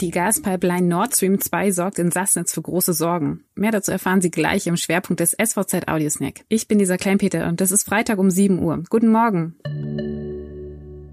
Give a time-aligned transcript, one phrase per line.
[0.00, 3.42] Die Gaspipeline Nord Stream 2 sorgt in Sassnitz für große Sorgen.
[3.56, 6.44] Mehr dazu erfahren Sie gleich im Schwerpunkt des SVZ Audiosnack.
[6.48, 8.84] Ich bin dieser Kleinpeter und es ist Freitag um 7 Uhr.
[8.90, 9.56] Guten Morgen.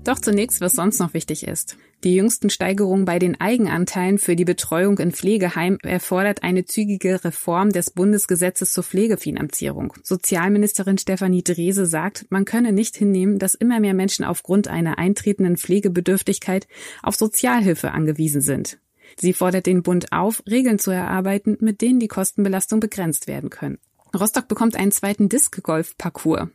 [0.06, 1.78] Doch zunächst, was sonst noch wichtig ist.
[2.04, 7.72] Die jüngsten Steigerungen bei den Eigenanteilen für die Betreuung in Pflegeheimen erfordert eine zügige Reform
[7.72, 9.94] des Bundesgesetzes zur Pflegefinanzierung.
[10.04, 15.58] Sozialministerin Stefanie Drese sagt, man könne nicht hinnehmen, dass immer mehr Menschen aufgrund einer eintretenden
[15.58, 16.68] Pflegebedürftigkeit
[17.02, 18.78] auf Sozialhilfe angewiesen sind.
[19.20, 23.80] Sie fordert den Bund auf, Regeln zu erarbeiten, mit denen die Kostenbelastung begrenzt werden können.
[24.14, 26.50] Rostock bekommt einen zweiten Disc-Golf-Parcours.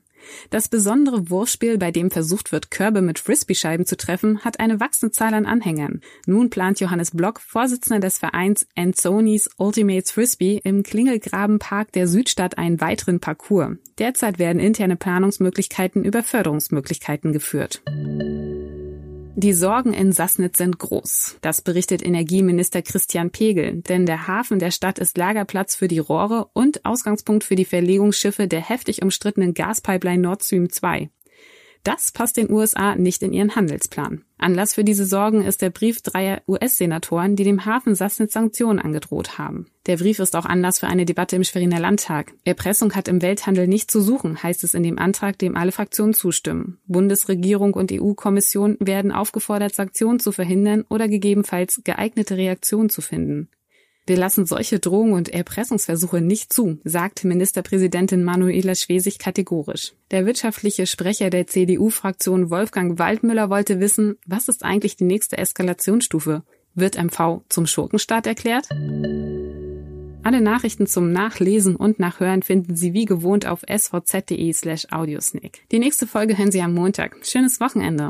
[0.51, 5.13] Das besondere Wurfspiel, bei dem versucht wird, Körbe mit Frisbee-Scheiben zu treffen, hat eine wachsende
[5.13, 6.01] Zahl an Anhängern.
[6.27, 12.81] Nun plant Johannes Block, Vorsitzender des Vereins Anthony's Ultimates Frisbee, im Klingelgrabenpark der Südstadt einen
[12.81, 13.77] weiteren Parcours.
[13.99, 17.83] Derzeit werden interne Planungsmöglichkeiten über Förderungsmöglichkeiten geführt.
[19.43, 21.39] Die Sorgen in Sassnitz sind groß.
[21.41, 26.51] Das berichtet Energieminister Christian Pegel, denn der Hafen der Stadt ist Lagerplatz für die Rohre
[26.53, 31.09] und Ausgangspunkt für die Verlegungsschiffe der heftig umstrittenen Gaspipeline Nord Stream 2.
[31.83, 34.23] Das passt den USA nicht in ihren Handelsplan.
[34.37, 39.39] Anlass für diese Sorgen ist der Brief dreier US-Senatoren, die dem Hafen Sassnitz Sanktionen angedroht
[39.39, 39.67] haben.
[39.87, 42.33] Der Brief ist auch Anlass für eine Debatte im Schweriner Landtag.
[42.45, 46.15] Erpressung hat im Welthandel nicht zu suchen, heißt es in dem Antrag, dem alle Fraktionen
[46.15, 46.79] zustimmen.
[46.87, 53.49] Bundesregierung und EU-Kommission werden aufgefordert, Sanktionen zu verhindern oder gegebenenfalls geeignete Reaktionen zu finden.
[54.11, 59.93] Wir lassen solche Drohungen und Erpressungsversuche nicht zu, sagt Ministerpräsidentin Manuela Schwesig kategorisch.
[60.11, 66.43] Der wirtschaftliche Sprecher der CDU-Fraktion Wolfgang Waldmüller wollte wissen, was ist eigentlich die nächste Eskalationsstufe?
[66.75, 68.69] Wird MV zum Schurkenstaat erklärt?
[70.25, 75.61] Alle Nachrichten zum Nachlesen und Nachhören finden Sie wie gewohnt auf svz.de slash audiosnack.
[75.71, 77.17] Die nächste Folge hören Sie am Montag.
[77.23, 78.09] Schönes Wochenende.